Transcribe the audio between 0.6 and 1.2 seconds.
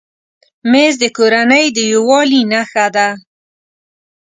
مېز د